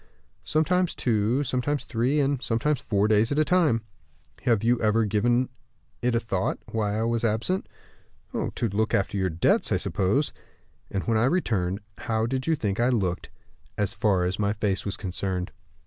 "Sometimes 0.43 0.95
two, 0.95 1.43
sometimes 1.43 1.83
three, 1.83 2.19
and 2.19 2.41
sometimes 2.41 2.81
four 2.81 3.07
days 3.07 3.31
at 3.31 3.37
a 3.37 3.45
time." 3.45 3.83
"Have 4.45 4.63
you 4.63 4.81
ever 4.81 5.05
given 5.05 5.49
it 6.01 6.15
a 6.15 6.19
thought, 6.19 6.57
why 6.71 6.97
I 6.97 7.03
was 7.03 7.23
absent?" 7.23 7.69
"To 8.33 8.67
look 8.69 8.95
after 8.95 9.15
your 9.15 9.29
debts, 9.29 9.71
I 9.71 9.77
suppose." 9.77 10.33
"And 10.89 11.03
when 11.03 11.17
I 11.19 11.25
returned, 11.25 11.81
how 11.99 12.25
did 12.25 12.47
you 12.47 12.55
think 12.55 12.79
I 12.79 12.89
looked, 12.89 13.29
as 13.77 13.93
far 13.93 14.25
as 14.25 14.39
my 14.39 14.53
face 14.53 14.85
was 14.87 14.97
concerned?" 14.97 15.51